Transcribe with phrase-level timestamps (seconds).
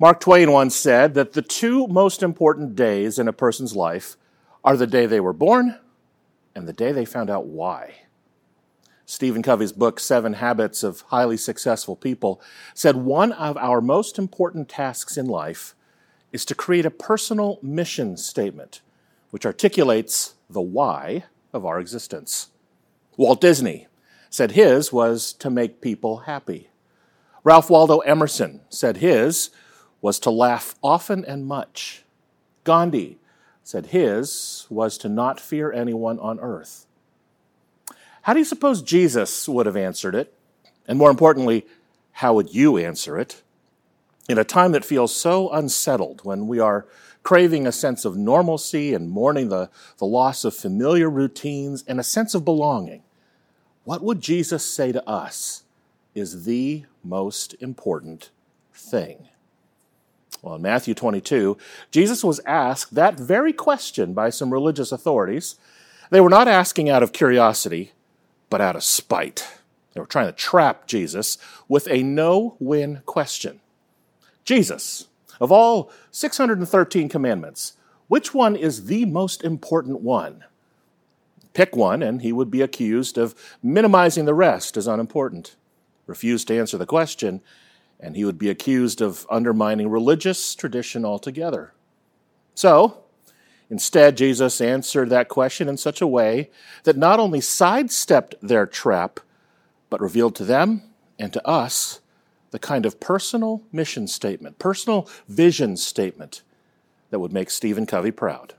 [0.00, 4.16] Mark Twain once said that the two most important days in a person's life
[4.64, 5.78] are the day they were born
[6.54, 7.96] and the day they found out why.
[9.04, 12.40] Stephen Covey's book, Seven Habits of Highly Successful People,
[12.72, 15.74] said one of our most important tasks in life
[16.32, 18.80] is to create a personal mission statement
[19.28, 22.48] which articulates the why of our existence.
[23.18, 23.86] Walt Disney
[24.30, 26.70] said his was to make people happy.
[27.44, 29.50] Ralph Waldo Emerson said his
[30.00, 32.04] was to laugh often and much.
[32.64, 33.18] Gandhi
[33.62, 36.86] said his was to not fear anyone on earth.
[38.22, 40.34] How do you suppose Jesus would have answered it?
[40.86, 41.66] And more importantly,
[42.12, 43.42] how would you answer it?
[44.28, 46.86] In a time that feels so unsettled, when we are
[47.22, 52.04] craving a sense of normalcy and mourning the, the loss of familiar routines and a
[52.04, 53.02] sense of belonging,
[53.84, 55.64] what would Jesus say to us
[56.14, 58.30] is the most important
[58.74, 59.29] thing?
[60.42, 61.58] Well, in Matthew 22,
[61.90, 65.56] Jesus was asked that very question by some religious authorities.
[66.10, 67.92] They were not asking out of curiosity,
[68.48, 69.46] but out of spite.
[69.92, 71.36] They were trying to trap Jesus
[71.68, 73.60] with a no win question.
[74.44, 75.08] Jesus,
[75.40, 77.74] of all 613 commandments,
[78.08, 80.44] which one is the most important one?
[81.52, 85.56] Pick one, and he would be accused of minimizing the rest as unimportant.
[86.06, 87.40] Refuse to answer the question,
[88.00, 91.72] and he would be accused of undermining religious tradition altogether.
[92.54, 93.02] So,
[93.68, 96.50] instead, Jesus answered that question in such a way
[96.84, 99.20] that not only sidestepped their trap,
[99.90, 100.82] but revealed to them
[101.18, 102.00] and to us
[102.50, 106.42] the kind of personal mission statement, personal vision statement
[107.10, 108.54] that would make Stephen Covey proud.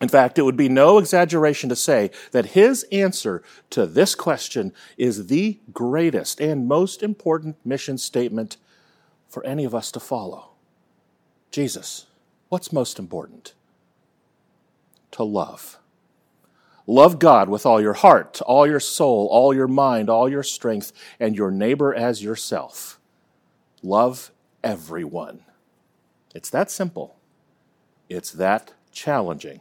[0.00, 4.72] In fact, it would be no exaggeration to say that his answer to this question
[4.96, 8.58] is the greatest and most important mission statement
[9.28, 10.50] for any of us to follow.
[11.50, 12.06] Jesus,
[12.48, 13.54] what's most important?
[15.12, 15.78] To love.
[16.86, 20.92] Love God with all your heart, all your soul, all your mind, all your strength,
[21.18, 23.00] and your neighbor as yourself.
[23.82, 24.30] Love
[24.62, 25.40] everyone.
[26.34, 27.16] It's that simple.
[28.08, 29.60] It's that challenging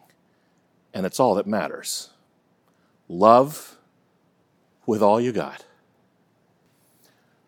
[0.97, 2.09] and it's all that matters.
[3.07, 3.77] Love
[4.87, 5.63] with all you got.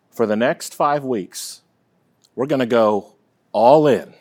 [0.08, 1.62] For the next five weeks,
[2.36, 3.16] we're going to go
[3.50, 4.14] all in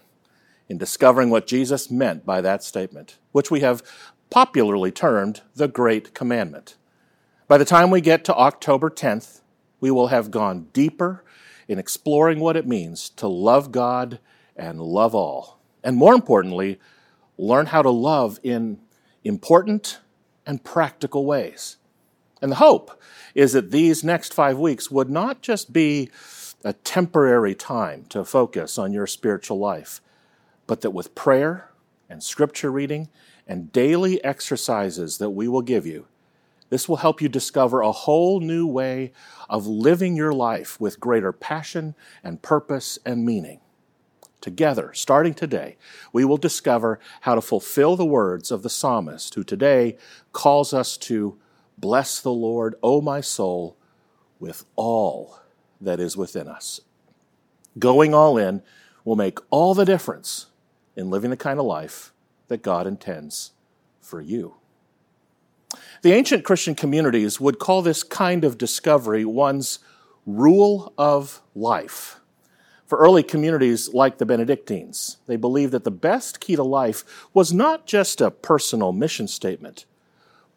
[0.67, 3.83] in discovering what Jesus meant by that statement, which we have
[4.31, 6.75] popularly termed the Great Commandment.
[7.47, 9.41] By the time we get to October 10th,
[9.79, 11.23] we will have gone deeper
[11.67, 14.17] in exploring what it means to love God
[14.55, 15.59] and love all.
[15.83, 16.79] And more importantly,
[17.37, 18.79] learn how to love in
[19.23, 19.99] important
[20.45, 21.77] and practical ways.
[22.41, 22.99] And the hope
[23.35, 26.09] is that these next five weeks would not just be
[26.63, 30.01] a temporary time to focus on your spiritual life,
[30.67, 31.69] but that with prayer
[32.09, 33.09] and scripture reading
[33.47, 36.05] and daily exercises that we will give you,
[36.69, 39.11] this will help you discover a whole new way
[39.49, 43.59] of living your life with greater passion and purpose and meaning.
[44.41, 45.75] Together, starting today,
[46.13, 49.97] we will discover how to fulfill the words of the psalmist, who today
[50.31, 51.37] calls us to
[51.77, 53.77] bless the Lord, O my soul,
[54.39, 55.39] with all
[55.81, 56.81] that is within us.
[57.77, 58.61] Going all in
[59.03, 60.47] will make all the difference
[60.95, 62.13] in living the kind of life
[62.47, 63.51] that God intends
[63.99, 64.55] for you.
[66.01, 69.79] The ancient Christian communities would call this kind of discovery one's
[70.25, 72.18] rule of life.
[72.89, 77.53] For early communities like the Benedictines, they believed that the best key to life was
[77.53, 79.85] not just a personal mission statement,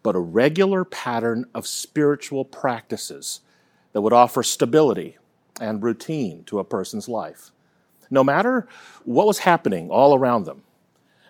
[0.03, 3.43] but a regular pattern of spiritual practices
[3.93, 5.19] that would offer stability
[5.61, 7.51] and routine to a person's life.
[8.11, 8.67] No matter
[9.05, 10.63] what was happening all around them,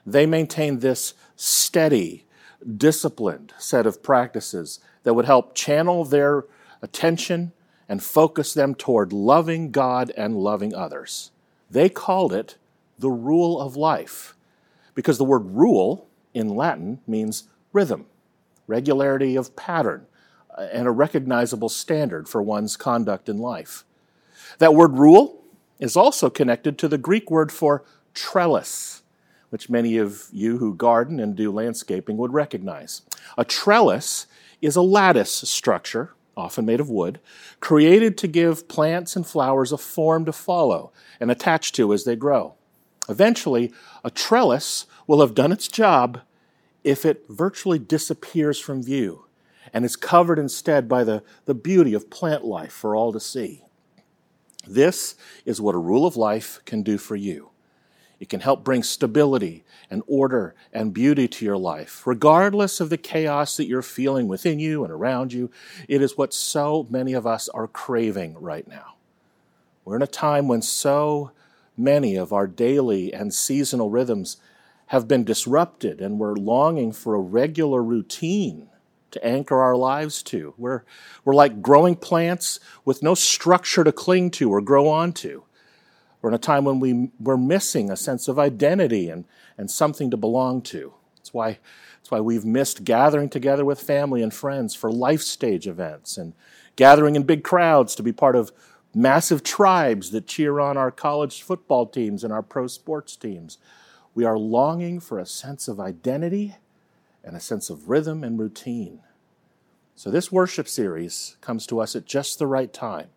[0.06, 2.26] they maintained this steady,
[2.76, 6.44] disciplined set of practices that would help channel their
[6.80, 7.50] attention
[7.92, 11.30] and focus them toward loving God and loving others.
[11.70, 12.56] They called it
[12.98, 14.34] the rule of life
[14.94, 18.06] because the word rule in Latin means rhythm,
[18.66, 20.06] regularity of pattern,
[20.56, 23.84] uh, and a recognizable standard for one's conduct in life.
[24.56, 25.44] That word rule
[25.78, 27.84] is also connected to the Greek word for
[28.14, 29.02] trellis,
[29.50, 33.02] which many of you who garden and do landscaping would recognize.
[33.36, 34.26] A trellis
[34.62, 37.20] is a lattice structure often made of wood,
[37.60, 42.16] created to give plants and flowers a form to follow and attach to as they
[42.16, 42.54] grow.
[43.08, 43.72] Eventually,
[44.04, 46.20] a trellis will have done its job
[46.84, 49.26] if it virtually disappears from view
[49.72, 53.64] and is covered instead by the, the beauty of plant life for all to see.
[54.66, 57.51] This is what a rule of life can do for you.
[58.22, 62.96] It can help bring stability and order and beauty to your life, regardless of the
[62.96, 65.50] chaos that you're feeling within you and around you.
[65.88, 68.94] It is what so many of us are craving right now.
[69.84, 71.32] We're in a time when so
[71.76, 74.36] many of our daily and seasonal rhythms
[74.86, 78.68] have been disrupted, and we're longing for a regular routine
[79.10, 80.54] to anchor our lives to.
[80.56, 80.84] We're,
[81.24, 85.42] we're like growing plants with no structure to cling to or grow onto.
[86.22, 89.24] We're in a time when we, we're missing a sense of identity and,
[89.58, 90.94] and something to belong to.
[91.16, 91.58] That's why,
[91.98, 96.32] that's why we've missed gathering together with family and friends for life stage events and
[96.76, 98.52] gathering in big crowds to be part of
[98.94, 103.58] massive tribes that cheer on our college football teams and our pro sports teams.
[104.14, 106.56] We are longing for a sense of identity
[107.24, 109.00] and a sense of rhythm and routine.
[109.94, 113.08] So, this worship series comes to us at just the right time.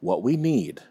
[0.00, 0.82] What we need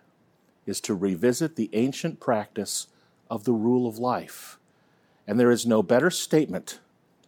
[0.65, 2.87] is to revisit the ancient practice
[3.29, 4.57] of the rule of life.
[5.27, 6.79] And there is no better statement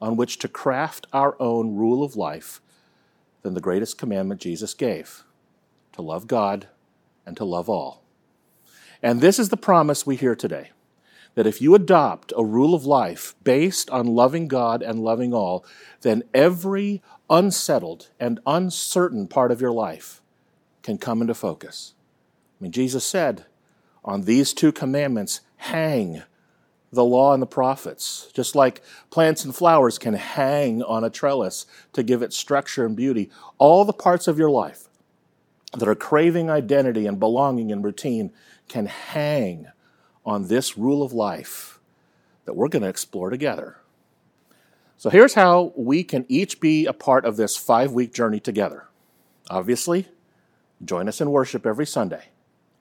[0.01, 2.62] on which to craft our own rule of life
[3.41, 5.24] than the greatest commandment Jesus gave
[5.94, 6.68] to love God
[7.25, 8.03] and to love all.
[9.01, 10.71] And this is the promise we hear today
[11.36, 15.65] that if you adopt a rule of life based on loving God and loving all,
[16.01, 20.21] then every unsettled and uncertain part of your life
[20.83, 21.94] can come into focus.
[22.59, 23.45] I mean, Jesus said,
[24.05, 26.23] on these two commandments hang
[26.91, 31.65] the law and the prophets, just like plants and flowers can hang on a trellis
[31.94, 33.31] to give it structure and beauty.
[33.57, 34.88] All the parts of your life
[35.75, 38.31] that are craving identity and belonging and routine
[38.67, 39.67] can hang
[40.23, 41.79] on this rule of life
[42.45, 43.77] that we're going to explore together.
[44.97, 48.88] So here's how we can each be a part of this five week journey together.
[49.50, 50.07] Obviously,
[50.85, 52.25] join us in worship every Sunday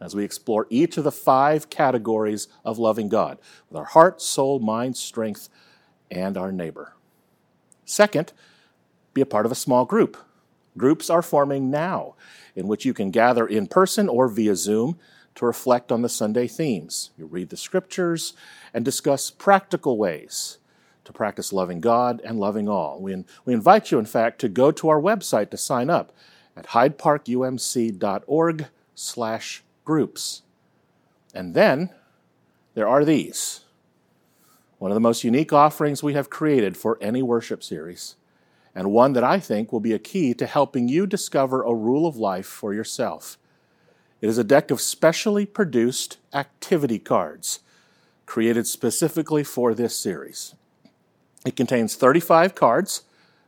[0.03, 3.39] as we explore each of the five categories of loving God
[3.69, 5.49] with our heart, soul, mind, strength,
[6.11, 6.95] and our neighbor.
[7.85, 8.33] Second,
[9.15, 10.17] be a part of a small group.
[10.77, 12.17] Groups are forming now
[12.57, 14.99] in which you can gather in person or via Zoom
[15.37, 17.11] to reflect on the Sunday themes.
[17.17, 18.35] You read the scriptures
[18.75, 20.59] and discuss practical ways
[21.05, 23.01] to practice loving God and loving all.
[23.01, 26.13] We, we invite you, in fact, to go to our website to sign up
[26.57, 30.43] at hydeparkumc.org slash groups.
[31.35, 31.91] And then
[32.75, 33.61] there are these
[34.83, 38.17] one of the most unique offerings we have created for any worship series,
[38.75, 42.05] and one that I think will be a key to helping you discover a rule
[42.05, 43.39] of life for yourself.
[44.21, 47.61] It is a deck of specially produced activity cards
[48.27, 50.57] created specifically for this series.
[51.47, 53.03] It contains 35 cards,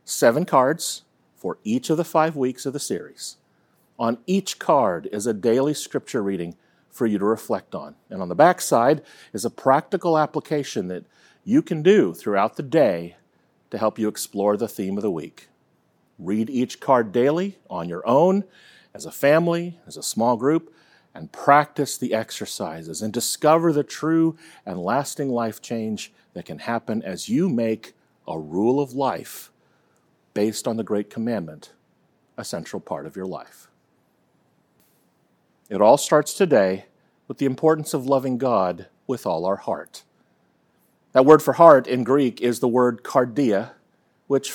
[0.05, 1.01] seven cards
[1.35, 3.35] for each of the five weeks of the series.
[3.97, 6.55] On each card is a daily scripture reading
[6.89, 7.95] for you to reflect on.
[8.09, 9.01] And on the back side
[9.33, 11.05] is a practical application that
[11.43, 13.15] you can do throughout the day
[13.71, 15.49] to help you explore the theme of the week.
[16.17, 18.45] Read each card daily on your own,
[18.93, 20.73] as a family, as a small group,
[21.13, 27.01] and practice the exercises and discover the true and lasting life change that can happen
[27.03, 27.93] as you make
[28.27, 29.51] a rule of life
[30.33, 31.71] based on the Great Commandment
[32.37, 33.69] a central part of your life.
[35.67, 36.85] It all starts today
[37.27, 40.03] with the importance of loving God with all our heart.
[41.13, 43.71] That word for heart in Greek is the word cardia,
[44.27, 44.53] which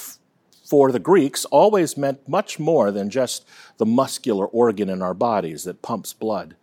[0.64, 3.44] for the Greeks always meant much more than just
[3.78, 6.54] the muscular organ in our bodies that pumps blood.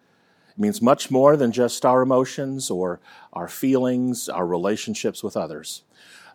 [0.52, 3.02] It means much more than just our emotions or
[3.34, 5.84] our feelings, our relationships with others.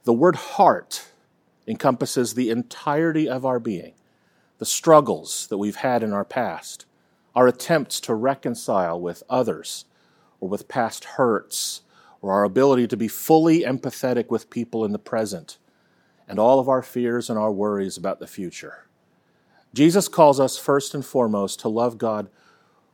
[0.04, 1.06] The word heart
[1.66, 3.94] encompasses the entirety of our being,
[4.58, 6.84] the struggles that we've had in our past,
[7.34, 9.84] our attempts to reconcile with others
[10.40, 11.82] or with past hurts,
[12.20, 15.58] or our ability to be fully empathetic with people in the present,
[16.28, 18.86] and all of our fears and our worries about the future.
[19.72, 22.28] Jesus calls us first and foremost to love God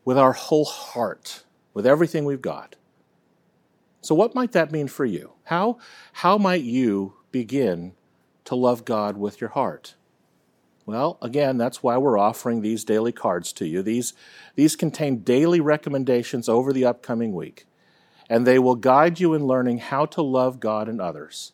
[0.05, 2.77] with our whole heart, with everything we've got.
[4.01, 5.33] So, what might that mean for you?
[5.45, 5.79] How,
[6.13, 7.95] how might you begin
[8.45, 9.95] to love God with your heart?
[10.89, 13.83] Well, again, that's why we're offering these daily cards to you.
[13.83, 14.15] These,
[14.55, 17.67] these contain daily recommendations over the upcoming week,
[18.31, 21.53] and they will guide you in learning how to love God and others.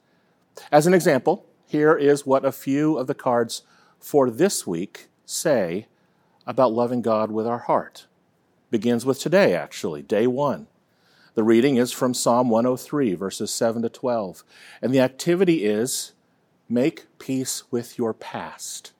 [0.70, 3.64] As an example, here is what a few of the cards
[3.98, 5.88] for this week say
[6.46, 8.06] about loving God with our heart.
[8.70, 10.68] Begins with today, actually, day one.
[11.34, 14.44] The reading is from Psalm 103, verses 7 to 12.
[14.80, 16.12] And the activity is
[16.68, 18.92] make peace with your past.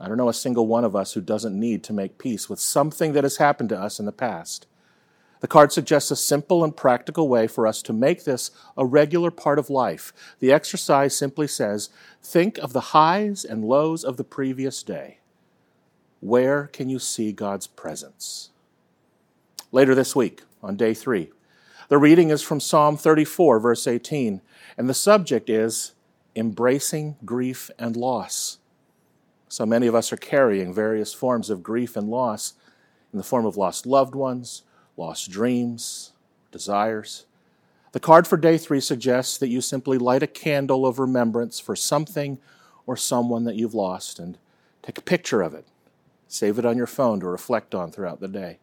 [0.00, 2.60] I don't know a single one of us who doesn't need to make peace with
[2.60, 4.66] something that has happened to us in the past.
[5.40, 9.30] The card suggests a simple and practical way for us to make this a regular
[9.30, 10.12] part of life.
[10.40, 11.90] The exercise simply says
[12.22, 15.18] think of the highs and lows of the previous day.
[16.20, 18.50] Where can you see God's presence?
[19.70, 21.30] Later this week, on day three,
[21.88, 24.42] the reading is from Psalm 34, verse 18,
[24.76, 25.92] and the subject is
[26.34, 28.58] embracing grief and loss.
[29.48, 32.54] So many of us are carrying various forms of grief and loss
[33.12, 34.62] in the form of lost loved ones,
[34.96, 36.12] lost dreams,
[36.52, 37.24] desires.
[37.92, 41.74] The card for day three suggests that you simply light a candle of remembrance for
[41.74, 42.38] something
[42.86, 44.36] or someone that you've lost and
[44.82, 45.66] take a picture of it.
[46.26, 48.58] Save it on your phone to reflect on throughout the day.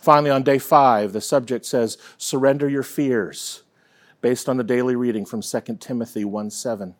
[0.00, 3.62] Finally, on day five, the subject says, Surrender your fears,
[4.20, 6.96] based on the daily reading from 2 Timothy 1 7.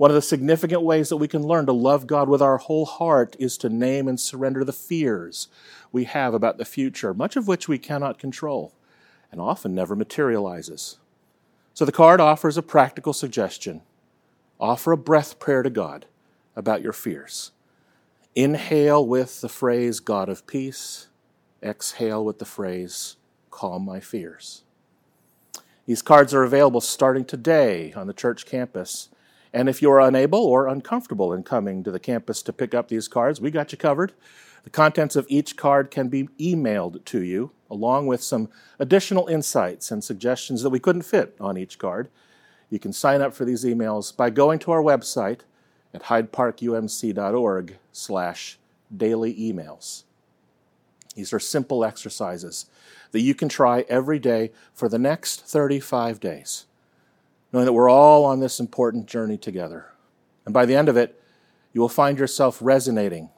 [0.00, 2.86] One of the significant ways that we can learn to love God with our whole
[2.86, 5.48] heart is to name and surrender the fears
[5.92, 8.72] we have about the future, much of which we cannot control
[9.30, 10.96] and often never materializes.
[11.74, 13.82] So the card offers a practical suggestion
[14.58, 16.06] offer a breath prayer to God
[16.56, 17.50] about your fears.
[18.34, 21.08] Inhale with the phrase, God of peace.
[21.62, 23.16] Exhale with the phrase,
[23.50, 24.62] calm my fears.
[25.84, 29.10] These cards are available starting today on the church campus
[29.52, 33.08] and if you're unable or uncomfortable in coming to the campus to pick up these
[33.08, 34.12] cards, we got you covered.
[34.62, 39.90] The contents of each card can be emailed to you, along with some additional insights
[39.90, 42.08] and suggestions that we couldn't fit on each card.
[42.68, 45.40] You can sign up for these emails by going to our website
[45.92, 48.58] at hydeparkumc.org slash
[48.96, 50.04] daily emails.
[51.16, 52.66] These are simple exercises
[53.10, 56.66] that you can try every day for the next 35 days
[57.52, 59.86] knowing that we're all on this important journey together.
[60.44, 61.20] And by the end of it,
[61.72, 63.30] you will find yourself resonating,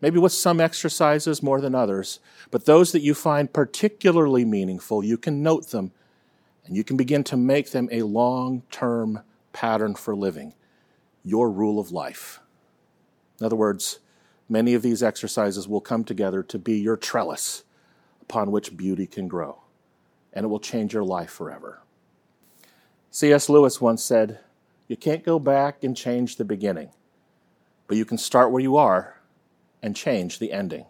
[0.00, 2.18] maybe with some exercises more than others,
[2.50, 5.92] but those that you find particularly meaningful, you can note them
[6.64, 9.20] and you can begin to make them a long term
[9.52, 10.54] pattern for living,
[11.24, 12.40] your rule of life.
[13.40, 13.98] In other words,
[14.48, 17.64] many of these exercises will come together to be your trellis
[18.20, 19.62] upon which beauty can grow,
[20.32, 21.80] and it will change your life forever.
[23.14, 23.50] C.S.
[23.50, 24.38] Lewis once said,
[24.88, 26.88] You can't go back and change the beginning,
[27.86, 29.20] but you can start where you are
[29.82, 30.86] and change the ending.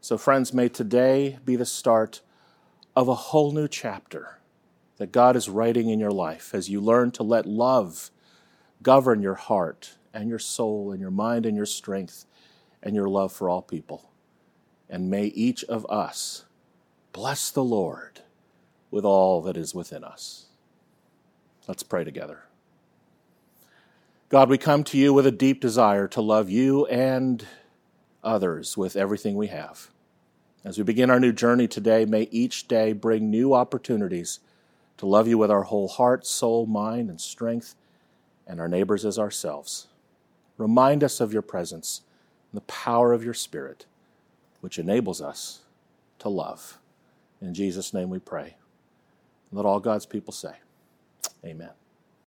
[0.00, 2.20] So, friends, may today be the start
[2.94, 4.38] of a whole new chapter
[4.98, 8.12] that God is writing in your life as you learn to let love
[8.80, 12.24] govern your heart and your soul and your mind and your strength
[12.84, 14.12] and your love for all people.
[14.88, 16.44] And may each of us
[17.12, 18.20] bless the Lord
[18.92, 20.46] with all that is within us.
[21.66, 22.44] Let's pray together.
[24.28, 27.44] God, we come to you with a deep desire to love you and
[28.22, 29.90] others with everything we have.
[30.64, 34.40] As we begin our new journey today, may each day bring new opportunities
[34.98, 37.74] to love you with our whole heart, soul, mind, and strength,
[38.46, 39.86] and our neighbors as ourselves.
[40.58, 42.02] Remind us of your presence
[42.52, 43.86] and the power of your Spirit,
[44.60, 45.60] which enables us
[46.18, 46.78] to love.
[47.40, 48.56] In Jesus' name we pray.
[49.50, 50.56] Let all God's people say,
[51.44, 51.79] Amen.